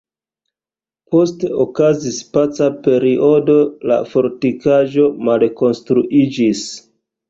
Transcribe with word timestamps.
Poste 1.15 1.51
okazis 1.65 2.17
paca 2.39 2.71
periodo, 2.89 3.61
la 3.93 4.01
fortikaĵo 4.17 5.09
malkonstruiĝis. 5.33 6.71